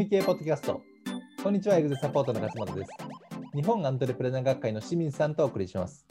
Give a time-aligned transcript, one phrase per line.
[0.00, 0.80] み系ポッドキャスト。
[1.42, 2.90] こんにちは、エグゼサポートの勝本です。
[3.54, 6.06] 日本アントレプレナー学会の清水さんとお送りします。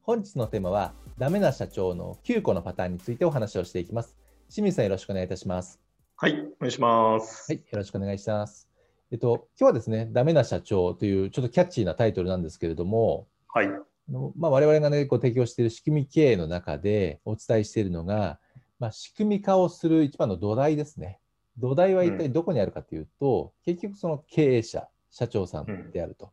[0.00, 4.16] 本日のテーマは、ダメな社長の9個のパターンについてお話をしていきます。
[4.48, 5.78] 清水さん、よろしくお願いいたします。
[6.16, 7.52] はい、お願いします。
[7.52, 8.70] はい、よろしくお願いします。
[9.12, 13.66] えっと、今日はですね、ダメな社長というちょっとキャッチーなタイトルなんですけれども、はい。
[13.66, 13.70] あ
[14.10, 18.40] のまあ、我々がね、こう提供している仕組み経営の中でお伝えしているのが、
[18.78, 21.20] まあ、仕組み化をする一番の土台ですね。
[21.58, 26.32] 土台は一体どこにあるかというと、結局その経営者、社長さんであると。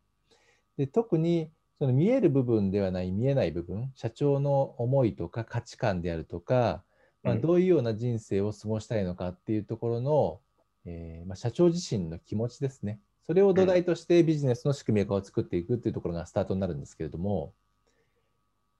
[0.76, 6.82] で特にその見える部分ではない見えない部分、社長の思いとか価値観であるとか、
[7.22, 7.40] まあ、うん。
[7.40, 10.40] どういうような人生を過ごしたいのかっていうところの、
[10.84, 13.00] えーまあ、社長自身の気持ちですね。
[13.26, 17.54] それを土台としてビジネスの仕組み化を作っていくっていうところがスタートになるんですけれども、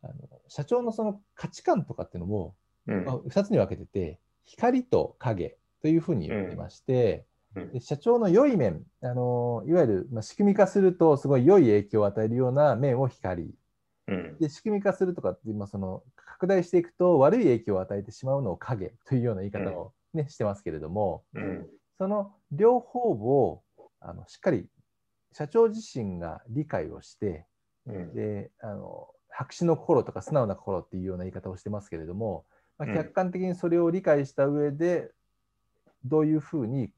[0.02, 0.14] あの
[0.48, 2.54] 社長のその価値観とかっていうのも、
[2.86, 3.04] うん。
[3.06, 7.72] まあ、2つに分けてて、光と影というふうに言ってまして、うん。
[7.74, 13.54] で社長の良い面、あのいわゆる、まあ、仕組み化するとすごい良い影響を与えるような面を光、
[14.08, 14.38] うん。
[14.38, 21.66] で仕組み化するとかって、まあ、その拡大していくと悪い影響を与えてしまうのを影というような言い方を、ねしてますけれども、うん。
[21.98, 23.62] その両方を
[24.00, 24.64] あのしっかり
[25.32, 27.44] 社長自身が理解をして、
[27.84, 28.14] うん。
[28.14, 32.46] であの白紙の心とか素直な心っていうような言い方をしてますけれども、
[32.78, 32.96] まあ、うん。
[32.96, 35.10] 客観的にそれを理解した上で、
[36.04, 36.90] どういうふうに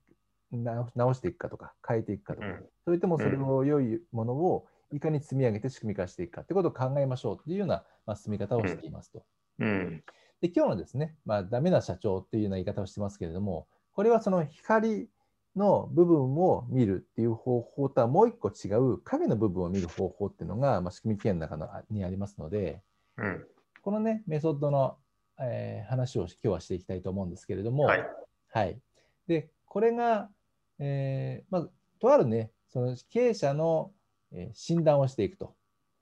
[0.53, 2.65] 直直していくかとか変えていくかとか、うん。
[2.85, 9.25] それともそれを良いものをいかに積み上げて仕組み化していくかということを考えましょうというような、まあ、進み方をしていますと。
[9.59, 10.05] うん。
[10.41, 15.09] で今日のですね、まあ、ダメな社長っていうような言い方をしてますけれども、これはその光
[15.57, 22.83] の部分を見るっていう方法とはもう一個違う影の部分を見る方法っていうのが、まあ、仕組み経営の中のにありますので、
[23.17, 23.47] うん。
[23.83, 24.99] このね、メソッドの、
[25.41, 28.07] えー話を今日はしていきたいと思うんですけれども、はい。
[28.49, 28.81] はい
[29.27, 30.30] でこれが、
[30.78, 33.92] えーまず、とあるね、その経営者の、
[34.32, 35.54] えー診断をしていくと。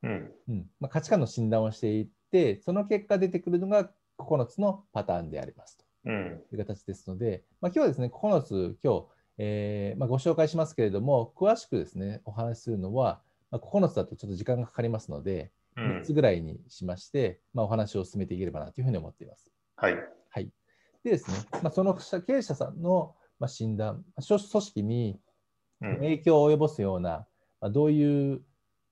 [0.03, 9.07] うんうんまあ、価値観の診断をしていって、その結果出てくるのが9つのパターンでありますとうんいう形ですので、まあ、今日はですね、9つ、今日、
[9.39, 19.51] えーまあ、ご紹介しますけれども、詳しくですね、お話しするのは、まあ、9つだとちょっと時間がかかりますので、う3つんぐらいにしまして、まあ、お話を進めていければなというふうに思っています。
[19.77, 19.97] はい。
[20.29, 20.51] はい。
[21.05, 25.21] でですね、まあ、その経営者さんのまあ診断、組織に
[25.81, 25.97] うん。
[25.97, 27.27] 影響を及ぼすような、
[27.61, 28.43] まあ、どういう、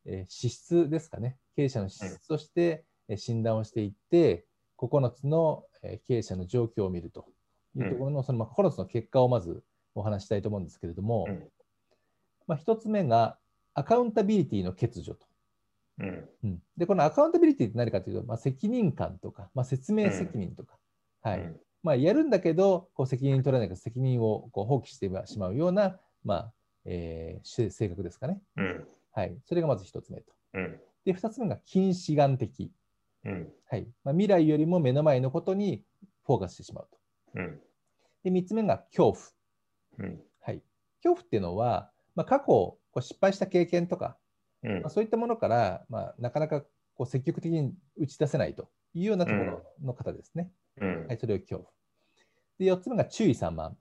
[0.05, 4.47] えー資質ですかね、経営者の資質としてえー診断をしていって、
[4.78, 7.27] 9つのえー経営者の状況を見ると
[7.77, 9.62] いうところの、そのまあ9つの結果をまず
[9.95, 11.49] お話ししたいと思うんですけれども、うん。
[12.47, 13.39] まあ、1つ目が
[13.75, 15.27] アカウンタビリティの欠如と。
[16.01, 16.28] うん。
[16.45, 16.62] うん。
[16.77, 20.77] で、このアカウンタビリティって何かというと、まあ、責任感とか、まあ、説明責任とか、
[21.22, 26.53] はいまあ、やるんだけど、こう責任取らないから責任をこう放棄してしまうような、まあ
[26.84, 28.41] えーし性格ですかね。
[28.56, 29.37] うんはい。
[29.44, 30.32] それがまず一つ目と。
[30.54, 32.72] うんで、二つ目が近視眼的。
[33.25, 35.84] うんはいまあ、未来よりも目の前のことに
[36.26, 36.98] フォーカスしてしまうと。
[37.34, 37.60] うん
[38.25, 39.12] で、三つ目が恐
[39.98, 40.09] 怖。
[40.10, 40.62] うんはい。
[41.03, 44.16] 恐怖っていうのは、まあ、過去こう失敗した経験とか、
[44.62, 46.60] うんまあ、そういったものから、まあ、なかなか
[46.94, 50.50] こう積極的に打ち出せないというようなところの方ですね。
[50.81, 51.71] うんはい、それを恐怖。
[52.59, 53.72] で、四つ目が注意散漫。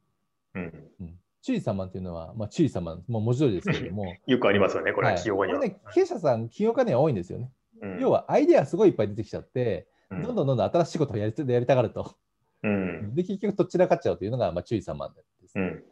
[0.53, 5.59] うんうん、注意散漫というのは、まあ、注意散漫、もう文字通りですけれども、 よくありますよね、これ、はい企業語には。
[5.59, 7.51] これね、経営者さん、企業家には多いんですよね。
[7.81, 12.15] うん要は、アイデアすごいいっぱい出てきちゃって、うんどんどんどんどん新しいことをやりやりたがると。
[12.63, 15.57] うんで、結局、どちらかっちゃうというのが、まあ、注意散漫です。
[15.57, 15.83] うん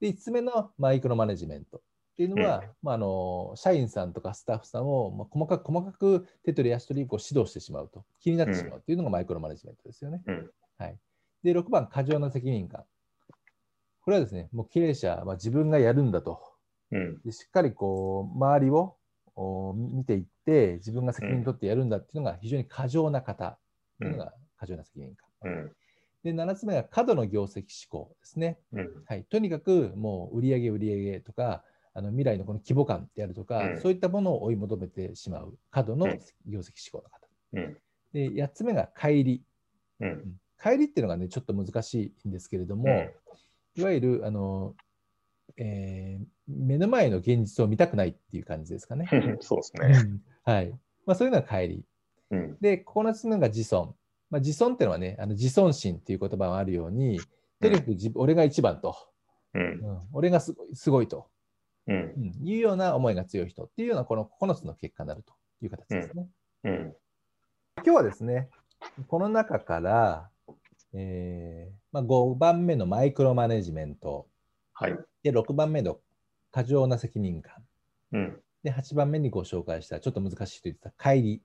[0.00, 1.82] で、5つ目のマイクロマネジメント
[2.20, 10.20] っていうのは、まあ、あの社員さんとかスタッフさんを、まあ、細かく細かく手取り足取りこう指導してしまうと、気になってしまうというのがマイクロマネジメントですよね。
[10.26, 10.98] うんはい、
[11.42, 12.84] で、6番、過剰な責任感。
[14.02, 16.42] これはですね、もう経営者は自分がやるんだと。
[16.90, 18.96] うんでしっかりこう周りを
[19.36, 23.58] お見ていって、自分が責任取ってやるんだっていうのが非常に過剰な方
[23.98, 25.52] というのが過剰な責任感。
[25.52, 25.72] うん
[26.22, 28.58] で、7つ目が過度の業績志向ですね。
[28.72, 31.64] うんはい、とにかくもう売上売上とか
[32.00, 33.80] あの未来のこの規模感であるとか、うん。
[33.80, 36.20] そういったものを追い求めてしまう過度のうん。
[36.46, 37.28] 業績志向の方。
[37.54, 37.76] うん。
[38.12, 39.22] で、8つ目が乖
[39.98, 40.10] 離。
[40.10, 40.40] うん。
[40.58, 42.88] 乖離っていうのがね、ちょっと難しいんですけれども、
[43.76, 44.74] いわゆるあの、
[45.56, 49.08] えー目の前の現実を見たくないっていう感じですかね。
[49.12, 49.98] う んそうですうね。
[50.02, 50.20] ん。
[50.42, 50.70] はい。
[51.06, 51.84] まあ、そういうのが乖
[52.30, 52.42] 離。
[52.42, 52.58] うん。
[52.60, 53.94] で、9つ目が自尊。
[54.30, 57.20] まあ、自尊っていうのはね、あの自尊心っていう言葉があるように、
[57.60, 58.96] とにかく自俺が一番と、
[59.54, 59.62] うん。
[59.62, 60.00] うん。
[60.12, 61.28] 俺がすごいすごいと、
[61.86, 65.32] うんうんいうような思いが強い人っていうようなこの9つの結果になると
[65.62, 66.28] いう形ですね。
[66.64, 66.94] うん
[67.82, 68.48] 今日はですね、
[69.06, 70.28] この中から、
[70.92, 74.26] えーまあ、5番目のマイクロマネジメント、
[74.74, 74.98] はい。
[75.22, 75.98] で、6番目の
[76.50, 77.54] 過剰な責任感。
[78.12, 78.40] うん。
[78.62, 81.42] で、8番目にご紹介した、ちょっと難しいと言ってた帰り。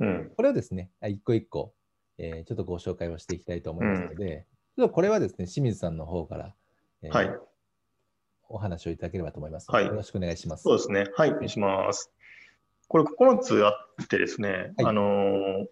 [0.00, 0.32] うん。
[0.36, 1.74] これをですね、あ一個一個、
[2.18, 4.46] えーちょっとご紹介をしていきたいと思いますので、
[4.76, 6.54] ちょっとこれはですね、清水さんの方から、
[7.02, 7.38] えーはい。
[8.52, 10.62] お話をいただければと思いますはいよろしくお願いします。
[10.62, 11.06] そうですね。
[11.16, 11.30] はい。
[11.30, 12.10] お願いします。
[12.88, 13.70] これ9つあ
[14.02, 15.66] ってですね、はいあのー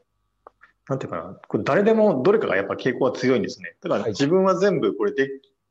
[0.88, 3.77] なんていうかな、これ誰でもどれかがやっぱ傾向は強いんですね。
[3.81, 5.29] だからはい自分は全部これで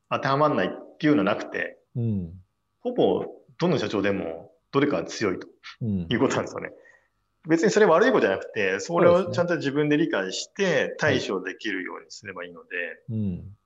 [0.10, 2.34] 当てはまらないっていうのはなくて、うん。
[2.80, 3.26] ほぼ
[3.58, 5.48] どの社長でもどれかが強いと
[5.82, 6.72] うんいうことなんですよね。
[7.48, 12.70] 別にそれ悪いことじゃなくて、それをちゃんと自分で理解して対処できるようにすればいいので、
[13.10, 13.58] うん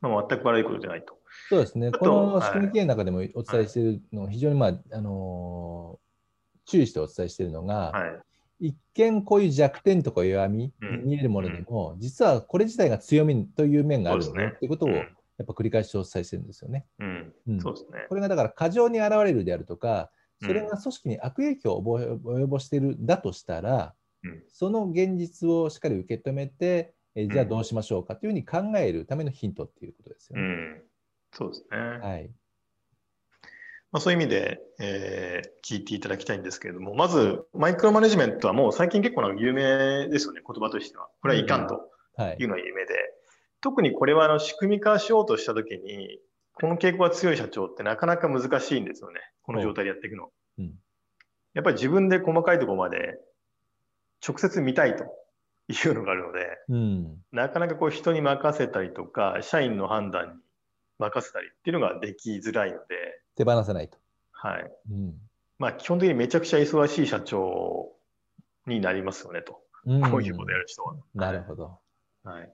[0.00, 1.18] まあ、全く悪いことじゃないと。
[1.50, 1.90] そうですね。
[1.92, 6.04] このはい仕組み経営の中でもお伝えしているの、非常に、まああのー
[6.66, 8.06] 注意してお伝えしているのが、は
[8.60, 8.68] い。
[8.68, 15.02] 一見こういう弱点とか弱みにうん見えるものでも、実はこれ自体が強みという面があるんだそうですねよということをやうん
[15.42, 16.86] っぱ繰り返しお伝えしてるんですよね。
[16.98, 17.34] うん。
[17.48, 18.06] うんそうですね。
[18.08, 20.10] これがだから過剰に現れるであるとか、
[20.40, 30.42] それうんが組織に悪影響を及ぼしているんだとしたら、うんその現実をしっかり受け止めて、えじゃあうんどうしましょうかというふうに考えるためのヒントっていうことですよね。
[30.42, 30.82] うん。
[31.34, 31.78] そうですね。
[31.78, 32.30] はい。
[33.92, 41.08] まあ、そういう意味で、えー聞いていただきたいんですけれども、まず、マイクロマネジメントはもう最近結構な有名ですよね、言葉としては。
[41.22, 42.48] これはいかんとはいいう。
[42.48, 42.94] のは有名で、
[43.62, 46.18] 特にこれはあの仕組み化しようとしたときに、
[46.52, 50.28] この傾向が強い社長ってなかなか難しいんですよね、この状態でやっていくの。
[50.58, 50.74] うん
[51.54, 53.16] やっぱり自分で細かいところまで
[54.26, 55.04] 直接見たいと
[55.68, 57.22] いうのがあるので、うん。
[57.30, 60.32] なかなかこう人に任せたりとか、社員の判断に
[60.98, 62.84] 任せたりっていうのができづらいので、
[63.36, 63.98] 手放せないと。
[64.32, 64.70] はい。
[64.90, 65.14] うん。
[65.58, 67.92] まあ基本的にめちゃくちゃ忙しい社長
[68.66, 69.60] になりますよねと。
[69.86, 70.96] うんこういうことやる人は。
[71.14, 71.78] なるほど。
[72.24, 72.52] はい。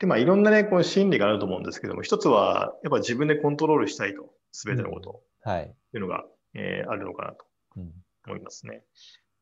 [0.00, 5.74] で、まあいろんなね、こう心理があると思うんですけども、一つはやっぱ自分でコントロールしたいと、すべてのことをはい。
[5.90, 7.44] というのが、えーあるのかなと
[7.76, 7.92] うん。
[8.26, 8.82] 思いますね。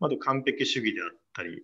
[0.01, 1.63] あと完璧主義であったり、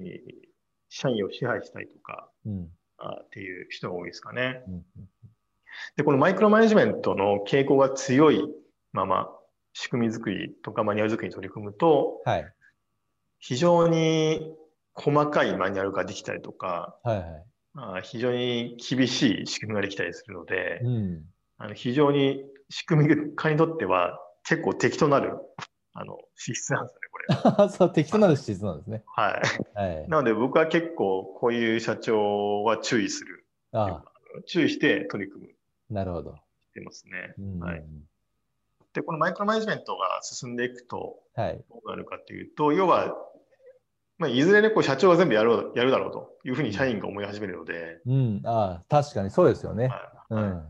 [0.00, 0.48] えー
[0.94, 2.68] 社員を支配したいとかうん。
[2.98, 4.62] あっていう人が多いですかね。
[4.68, 4.84] うん。
[5.96, 8.42] で、このマイクロマネジメントの傾向が強い
[8.92, 9.28] まま、
[9.74, 12.52] 仕組み作りとかマニュアル作りに取り組むと、はい。
[13.38, 14.54] 非常に
[14.94, 17.44] 細かいマニュアルができたりとか、はいはい。
[17.74, 21.24] あ非常に厳しい仕組みができたりするので、うん。
[21.58, 25.38] あの非常に仕組み化にとっては結構敵となる
[25.94, 27.68] あの資質なんですよね、これ。
[27.72, 29.02] そう、適当なる資質なんですね。
[29.06, 29.40] は
[29.76, 29.78] い。
[29.78, 30.08] はい。
[30.08, 33.46] なので僕は結構こういう社長は注意する。
[33.72, 34.04] あ
[34.46, 35.51] 注意して取り組む
[35.92, 36.36] なるほど。
[36.72, 37.34] てますね。
[37.38, 37.60] うん。
[37.60, 37.84] はい
[38.94, 41.64] で、このマイクロマネジメントが進んでいくと、はい。
[41.70, 43.16] どうなるかというと、要は、
[44.18, 48.42] まあ、いずれね、こう社長は全部やろうやるだろうというふうに社員が思い始めるので、うん。
[48.44, 49.88] ああ、確かにそうですよね。
[49.88, 50.62] はいはいうん。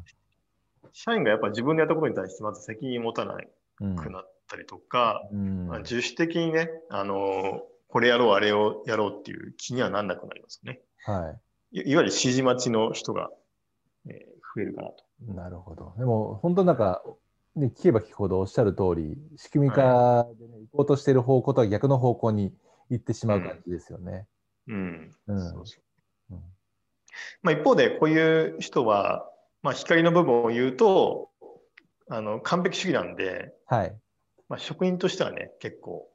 [0.92, 3.36] 社員がやっぱ自分でやったことに対してまず責任を持たな
[3.80, 3.96] うん。
[3.96, 10.80] くなったりとか、うんまあ、自主的にね、あのこれやろう、あれをやろうっていう気にはなんなくなりますね。
[11.04, 11.36] は
[11.72, 13.30] いいいわゆる指示待ちの人が、
[14.06, 15.04] えー増えるかなと。
[15.28, 15.34] い。
[15.34, 15.94] なるほど。
[15.98, 17.02] でも、本当なんか、
[17.54, 22.54] ね、聞けば聞くほどおっしゃる通り、仕組み化で、ね、行こうとしている方向とは逆の方向に
[22.88, 24.26] 行ってしまう感じですよね。
[24.68, 25.10] うん。
[25.26, 25.80] うんそうそ
[26.30, 26.42] ううん
[27.42, 29.28] まあ、一方で、こういう人は、
[29.62, 31.30] まあ、光の部分を言うと、
[32.08, 33.96] あの完璧主義なんで、はい。
[34.48, 36.08] まあ、職人としてはね、結構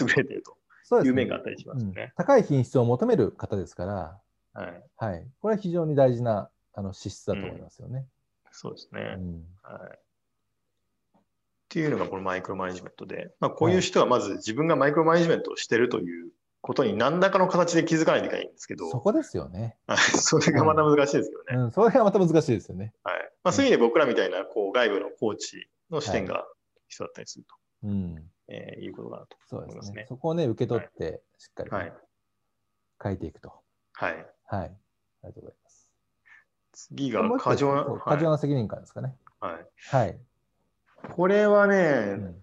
[0.00, 0.42] 優れている
[0.84, 2.12] そうですねという面があったりしますうんね。
[2.16, 4.20] 高い品質を求める方ですから、
[4.52, 4.82] はい。
[4.96, 5.26] はい。
[5.40, 8.06] これは非常に大事なあの資質だと思いますよね。
[8.52, 9.16] そうですね。
[9.18, 9.98] うんはい。
[9.98, 11.20] っ
[11.68, 16.30] ていうのがこのマイクロマネジメントで、まあ、こういう人はまず自分がマイクロマネジメントをしてるという
[16.60, 19.76] ことに何らかの形で気づかないといけないんですけど、そこですよね。
[19.88, 21.64] はいそれがまた難しいですけどね。
[21.64, 22.94] うん、それがまた難しいですよね。
[23.02, 26.46] はいまあ、そういう意味で僕らみたいなこう外部のコーチの視点が
[26.86, 27.54] 必要だったりすると、
[27.88, 28.24] うん。
[28.48, 29.72] えーいうことかなとそうですね。
[29.72, 30.06] 思いますね。
[30.08, 31.92] そこをね、受け取って、しっかりはい。
[33.02, 33.52] 書いていくと。
[33.92, 34.26] はい。
[34.46, 34.64] はい。
[34.64, 34.72] あり
[35.24, 35.67] がとうございます。
[36.78, 39.16] 次が過剰な、過剰な責任感ですかね。
[39.40, 39.66] はい。
[39.90, 40.18] はい。
[41.10, 41.76] これはうね、
[42.14, 42.42] ん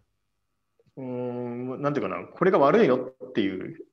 [0.98, 3.86] うーん、なんていうかな、これが悪いのっていう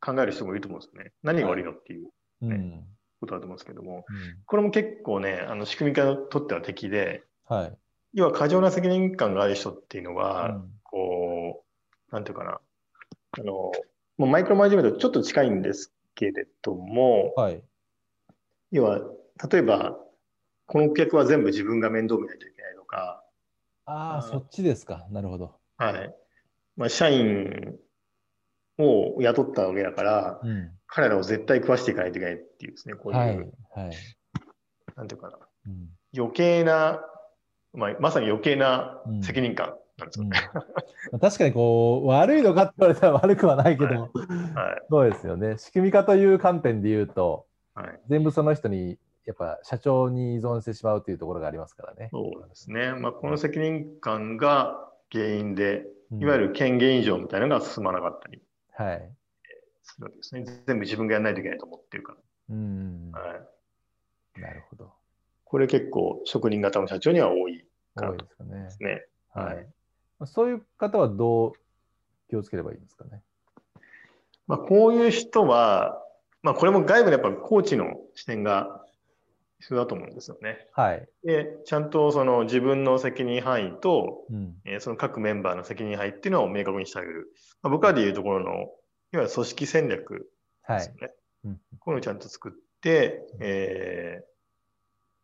[0.00, 1.12] 考える人もいると思うんですよね。
[1.22, 2.08] 何が悪いのっていう
[2.42, 2.84] うん。
[3.20, 7.78] ことだと思うんですけども、うんこれも結構ね、あの仕組み化にとっては敵で、はい。
[8.14, 11.64] 要は過剰な責任感がある人っていうのは、うんこ
[12.10, 12.60] う、なんていうかな、
[13.38, 13.72] あの、も
[14.18, 17.62] うマイクロマネジメントとちょっと近いんですけれども、はい。
[18.70, 19.00] 要は、
[19.50, 19.98] 例えば、
[20.66, 23.24] この顧客は全部自分が面倒見ないといけないとか、
[23.86, 25.06] ああ、そっちですか。
[25.10, 25.54] なるほど。
[25.76, 26.14] はい。
[26.76, 27.76] まあ、社員
[28.78, 30.70] を雇ったわけだから、うん。
[30.86, 33.28] 彼らを絶対食わしていかないといけないっていうですね、こういう、はい。
[33.28, 33.46] はい。
[34.96, 35.88] なんていうかな、うん。
[36.16, 37.00] 余計な
[37.74, 40.38] まあ、まさに余計な責任感なんですよね。
[41.12, 44.08] うん、確かにこう悪いのかって言われたら悪くはないけど、はいはい、
[44.88, 45.58] そうですよね。
[45.58, 52.08] 仕組み化という観点で言うと、はい、全部その人にやっぱ社長に依存してしまうというところがありますからね。
[52.12, 52.92] そうですね。
[52.92, 59.10] まあ、この責任感が原因で、いわゆる権限以上みたいなのが進まなかったり、はい、
[59.82, 60.44] するわけですね。
[60.66, 62.18] 全部自分がやらないといけないと思ってるから。
[62.50, 63.20] うん、は
[64.36, 64.92] い、なるほど。
[65.44, 67.64] これ結構職人型の社長には多い
[67.94, 68.70] かなとですね。
[68.70, 69.66] すねはい、
[70.26, 71.52] そういう方はどう
[72.28, 73.22] 気をつければいいんですかね？
[74.46, 76.02] まあ、こういう人は、
[76.42, 78.83] まあ、これも外部のやっぱコーチの視点が
[79.64, 80.68] 必要だと思うんですよね。
[80.72, 87.32] はい、でちゃんとその自分の責任範囲と、うん、えー、その各メンバーの責任範囲っていうのを明確にしてあげる。
[87.62, 88.68] まあ、僕らでいうところの、いわ
[89.12, 90.30] ゆる組織戦略
[90.68, 91.00] ですよね。
[91.00, 91.14] はい
[91.46, 92.52] うん、こういうのをちゃんと作っ
[92.82, 94.24] て、えー、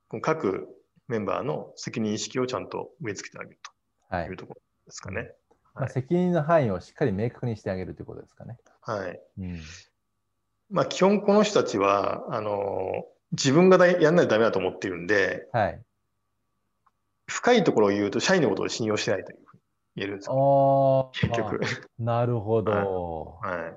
[0.08, 0.68] この各
[1.08, 3.58] メンバーの責任意識をちゃんと植え付けてあげる
[4.08, 5.20] というところですかね。
[5.20, 5.34] はい、
[5.74, 8.56] まあ、責任の範囲をしっかり明確にしてあげるということですかね。
[8.80, 9.20] はい。
[9.38, 9.60] うん、
[10.70, 15.82] まあ、基本この人たちは、あの、自分がやんないとダメだと思っているんで、はい、
[17.26, 19.62] 深いところを言うと、社員のことを信用してないというふうに
[19.96, 21.60] 言えるんですよ、結局。
[21.98, 22.72] なるほど。
[22.72, 23.56] はい。
[23.56, 23.72] はい、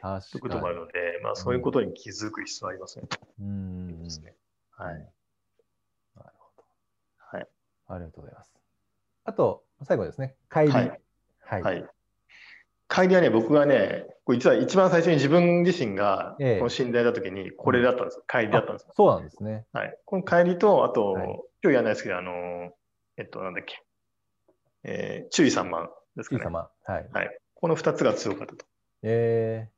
[0.00, 0.22] 確かに。
[0.22, 3.08] ということもあるので、まあ、そういうことに気づく必要はありますね。
[3.40, 4.02] うん。
[4.02, 4.34] ですね。
[4.70, 5.10] はい。
[7.92, 8.54] ありがとうございます。
[9.24, 10.68] あと、最後ですね、帰り。
[10.68, 11.00] はい。
[11.62, 11.84] はい、
[12.92, 19.64] 帰りはね、僕はね、これ実は一番最初に自分自身がこの信頼だった時にこれだったんです、帰りだったんですそうなんですね。
[19.72, 19.96] はい。
[20.04, 22.72] この帰りと、あと、はい、今日やらないですけど、あの、
[23.16, 23.82] えっと、なんだっけ、
[24.82, 26.40] えー、注意三万ですかね。
[26.40, 26.68] 注意三万。
[26.84, 27.08] はい。
[27.12, 27.38] はい。
[27.54, 28.64] この二つが強かったと。
[29.02, 29.68] え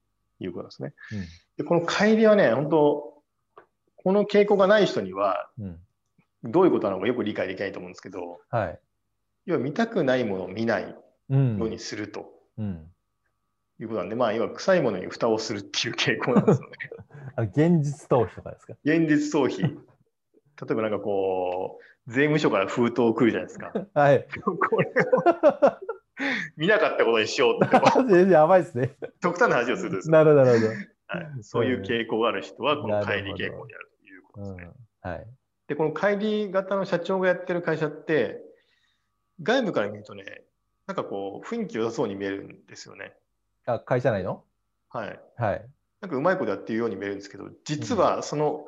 [0.40, 0.94] ー、いうことですね。
[1.12, 1.20] うん、
[1.58, 3.12] でこの帰りはね、本当
[3.96, 5.80] この傾向がない人には、うん、
[6.44, 8.78] どういうことなのかよく理解できないと思うんですけど、はい、
[9.46, 10.96] 要は見たくないものを見ないよ
[11.28, 12.26] うにすると、
[12.58, 12.91] うん、
[13.82, 16.76] いうことなんで、まあ、要は臭いものに蓋をするっていう傾向なんですよね。
[17.54, 18.74] 現実逃避とかですか？
[18.84, 19.62] 現実逃避。
[19.62, 19.68] 例
[20.70, 23.72] えばなんかこう、税務署から封筒を来るじゃないですか。
[23.94, 24.26] はい。
[24.44, 25.78] これを
[26.56, 27.76] 見なかったことにしようって。
[27.96, 28.96] 全然やばいですね。
[29.22, 30.72] 極端な話をするんですなるほど、なるほど。
[30.72, 34.70] はい、そういう傾向がある人は、この帰り傾向にあるということですね。
[35.04, 35.26] うん、はい。
[35.68, 38.40] で、この帰り型の社長がやってる会社って、
[39.42, 40.44] 外部から見るとね、
[40.86, 43.14] なんかこう、雰囲気良さそうに見えるんですよね。
[43.66, 44.44] あ、会社内の？
[44.90, 45.20] はい。
[45.36, 45.66] はい。
[46.00, 48.64] なんかうまいことやってるように見えるんですけど、実はその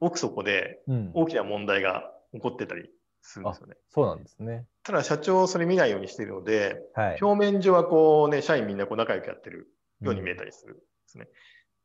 [0.00, 0.80] 奥底で
[1.14, 2.90] 大きな問題が起こってたり
[3.22, 3.74] するんですよね。
[3.74, 4.66] うん、そうなんですね。
[4.82, 9.68] ただ社長それ見ないようにしているので、はい、表面上はこうね、社員みんなこう仲良くやってる
[10.00, 11.26] ように見えたりするんですね。
[11.26, 11.30] うん、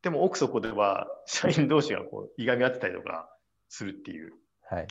[0.01, 3.29] でも奥底では社員同士がこういがみ合ってたりとか
[3.69, 4.33] するっていう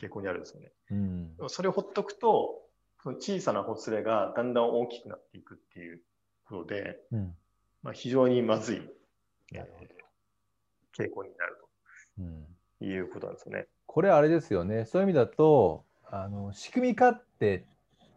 [0.00, 0.70] 傾向にあるんですよね。
[0.88, 2.62] はいうん、それをほっとくと、
[3.02, 6.00] その小さなほつれがだんだん大きくなっていくっていう
[6.48, 7.34] ことで、うん、
[7.82, 8.82] まあ、非常にまずい、
[9.52, 12.84] えー、傾向になると。
[12.84, 13.66] いうことなんですよね。
[13.86, 14.84] これあれですよね。
[14.86, 17.64] そういう意味だと、あの仕組み化って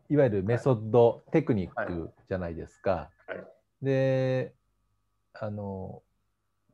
[0.10, 3.10] いわゆるメソッド、はい、テクニックじゃないですか。
[3.28, 3.38] はい。
[3.38, 3.48] はい、
[3.82, 4.54] で
[5.34, 6.02] あの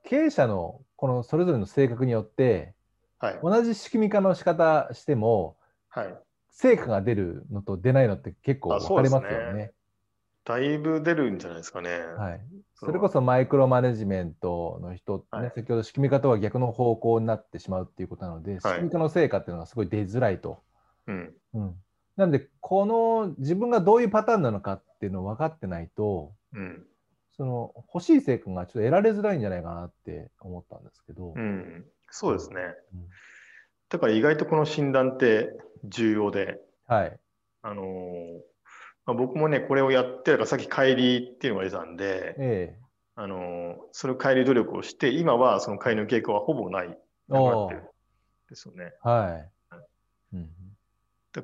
[0.04, 2.74] 経営者のこのそれぞれの性格によって
[3.20, 5.58] はい、同じ仕組み化の仕方しても、
[5.90, 6.18] はい、
[6.52, 9.74] 成果が出るのと出ないのって結構分かりますよね。
[10.48, 12.00] ねだいぶ出るんじゃないですかね。
[12.18, 12.42] はい、
[12.76, 20.60] それこそマイクロマネジメントの人ね、はい、先ほど仕組み化とは逆の方向になってしまうっていうことなので、仕組み化の成果っていうのがすごい出づらいと。
[21.08, 21.76] うん、うん、
[22.18, 26.84] なので、この自分がどういうパターンなのかっていうのを分かってないと、うん、
[27.38, 31.34] その欲しい成果がちょっと得られづらいんじゃないかなって思ったんですけど。
[31.36, 32.56] うんそうですね。
[32.94, 33.08] うん、
[33.90, 35.52] だから意外とこの診断って
[35.86, 37.20] 重要で、はい。
[37.62, 38.40] あのー、
[39.10, 42.80] まあ、僕もね、これをやってるから、さっき帰りっていうのが出たんで、ええ、
[43.16, 46.96] あのー、それを帰り努力をして、今はその帰りの傾向はほぼない、
[48.50, 48.94] ですよね。
[49.02, 49.78] はい。
[50.36, 50.50] うん、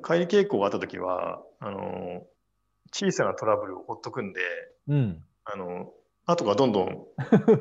[0.00, 2.20] 帰り傾向があったときは、あのー、
[2.92, 4.40] 小さなトラブルをほっとくんで、
[4.86, 5.90] うん、あの
[6.24, 7.06] 後がどんどん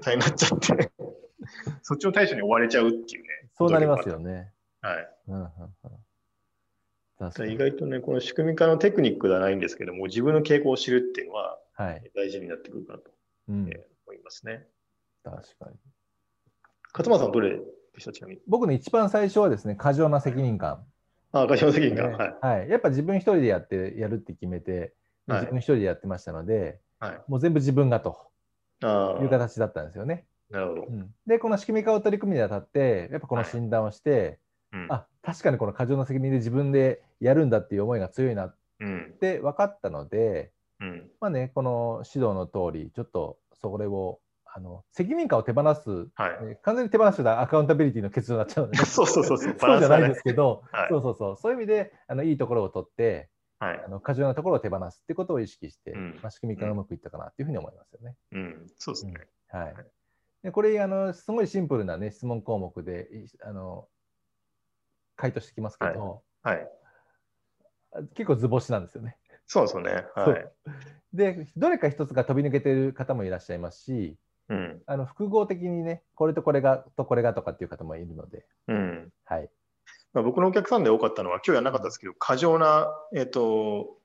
[0.01, 0.91] 大変になっちゃって
[1.81, 3.29] そっちの対処に追われちゃうっていうね。
[3.55, 4.53] そうなりますよね。
[4.81, 5.09] はい。
[5.29, 5.49] うんうんうん、
[7.47, 11.59] 意外とね、この仕組み化のテクニックではないんですけども、自分の傾向を知るっていうのは、
[12.15, 13.11] 大事になってくるかと、
[13.47, 14.67] 思いますね。
[15.23, 15.77] 確かに。
[16.93, 17.63] 勝間さん、どれで
[17.99, 18.11] した？
[18.11, 18.41] ちなみに。
[18.47, 20.85] 僕の一番最初はですね、過剰な責任感。
[21.31, 22.69] あ過剰な責任感、ね、はい、はい。
[22.69, 24.93] やっぱ自分一人でやって、やるって決めて、
[25.27, 28.17] 自分一人でやってましたので、はい、もう全部自分がと
[28.81, 30.25] いう形だったんですよね。
[30.49, 34.39] なるほど、うん、でこの仕組み化を取り組むにあたってやっぱこの診断をして、
[34.71, 38.57] はいうん、あ確かにこの過剰な責任で自分でやるんだっていう思いが強いなっ
[39.19, 53.29] て分かったので、うん、まあね、この指導の通り、ちょっとそれをあの責任感を手放す、はい、完全に手放したアカウンタビリティの結論になっちゃうので、 そうそうそうそう、 そうじゃないですけど、はい、そうそうそう、そういう意味であのいいところを取って、
[53.59, 58.15] はい、あの過剰なところを手放すってことを意識して、うん、まあ、仕組み化がうまくいったかなというふうに思いますよね。
[58.31, 59.13] うん、そうですね。
[59.53, 59.75] うん、はい。
[60.43, 63.09] でこれあの、すごいシンプルな、ね、質問項目で
[63.41, 63.87] あの
[65.17, 66.71] 回答してきますけど、はい、はい、
[68.13, 69.17] 結構図星なんですよね。
[69.47, 70.05] そうですよね。
[70.15, 70.45] はい、
[71.13, 74.15] で、どれか一つが飛び抜けてる方もいらっしゃいますし、
[74.49, 79.49] うん、あの複合的にね、これとこれがとこれがとかっていう方もいるので、うんはい
[80.15, 83.97] まあ、僕のお客さんで多かったのは、今日やらなかったですけど、過剰な、えーと、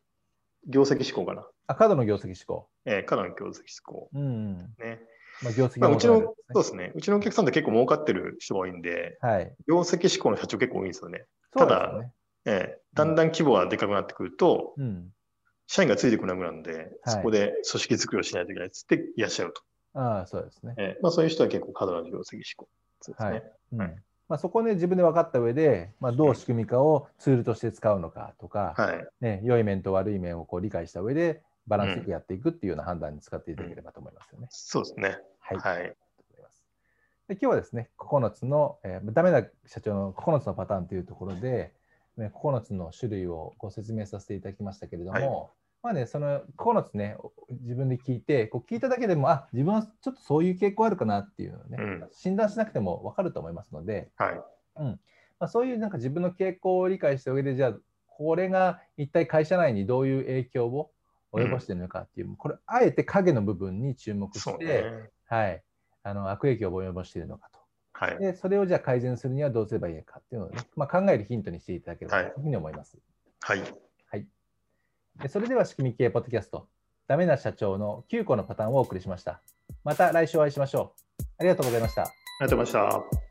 [0.67, 1.47] 業績志向かな。
[1.69, 2.69] あ、過度の業績志向。
[2.85, 4.11] えー、過度の業績志向。
[4.13, 5.01] うん、ね
[5.41, 6.91] まあ、業績、ね、まあ、うちの、そうですね。
[6.97, 11.25] うちのお客さんって結構儲かってる人が多いんで、はい、業績志向の社長結構多いんですよね。
[11.57, 12.11] ただ、ね、
[12.45, 15.13] えー、だんだん規模がでかくなってくると、うん、
[15.67, 19.63] 社員がついてこなくなるんで、はい、そこで組織作りをしないといけないっつっていらっしゃると。
[19.95, 20.75] ああ、そうですね。
[20.79, 22.69] えーまあ、そういう人は結構過度な業績志向。
[23.07, 23.29] ですね。
[23.31, 23.53] はい。
[23.73, 23.79] うん。
[23.79, 23.97] はい。
[24.29, 29.07] まあ、そこね、自分で分かった上で、まあ、どう仕組み化をツールとして使うのかとか、はい。
[29.21, 34.45] ね、良い面と悪い面をこう理解した上で、バランスよくやっていくっていうような判断に使っていただければと思いますよね。
[34.45, 35.19] うん、そうですね。
[35.41, 35.59] はい。
[35.59, 35.95] はい、で
[37.31, 41.73] 今日はですね、9つの、えー、ダメな社長の9つのパターンというところで、
[42.21, 45.51] ね、9つの種類をご説明させていただきましたけれども、
[45.83, 47.17] まあね、その9つね、
[47.63, 54.41] 自分で聞いて、こう聞いただけでも、あ自分はちょっとそういう傾向あるかなっていうのをね、うん、診断しなくても分かると思いますので、はい。
[54.77, 55.01] うん。
[55.39, 57.75] まあ、そういうなんか自分の傾向を理解した上で、じゃあ、
[58.07, 60.91] これが一体会社内にどういう影響を
[61.33, 65.63] 及ぼしているのかっていう、うん、これ、あえて影の部分に注目して、ね、はい、
[66.03, 67.60] あの悪影響を及ぼしているのかと。
[68.01, 72.97] はい、でそれをじゃあ改善するにはどうすればいいのかっていうのをね、まあ、考えるヒントにしていただければというふうに思います。
[73.41, 73.71] はい、はい
[75.29, 76.67] それでは仕組み系ポッドキャスト、
[77.07, 79.43] ダメな社長の9個のパターンをお送りしました。
[79.85, 81.25] また来週お会いしましょう。
[81.39, 82.03] ありがとうございました。
[82.03, 83.30] ありがとうございました。